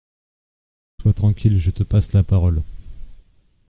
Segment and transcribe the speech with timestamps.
[0.99, 2.63] Sois tranquille, je te passe parole.